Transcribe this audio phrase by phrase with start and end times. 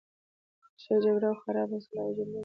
[0.83, 2.39] ښه جګړه او خرابه سوله وجود نه لري.